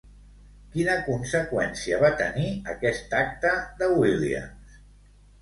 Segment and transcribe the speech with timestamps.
[0.75, 3.53] Quina conseqüència va tenir aquest acte
[3.83, 4.81] de Williams?